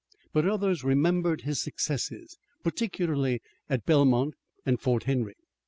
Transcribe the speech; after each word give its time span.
But 0.33 0.47
others 0.47 0.83
remembered 0.83 1.41
his 1.41 1.61
successes, 1.61 2.39
particularly 2.63 3.39
at 3.69 3.85
Belmont 3.85 4.33
and 4.65 4.81
Fort 4.81 5.03
Henry. 5.03 5.35